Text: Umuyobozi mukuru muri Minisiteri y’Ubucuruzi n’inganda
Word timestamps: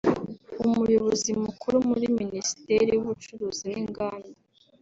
Umuyobozi 0.65 1.29
mukuru 1.43 1.77
muri 1.89 2.05
Minisiteri 2.19 2.89
y’Ubucuruzi 2.93 3.63
n’inganda 3.73 4.31